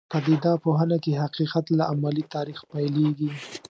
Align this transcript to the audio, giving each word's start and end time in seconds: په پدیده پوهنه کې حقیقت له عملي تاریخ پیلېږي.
په 0.01 0.07
پدیده 0.21 0.53
پوهنه 0.63 0.97
کې 1.03 1.19
حقیقت 1.23 1.65
له 1.77 1.83
عملي 1.91 2.23
تاریخ 2.35 2.59
پیلېږي. 2.71 3.29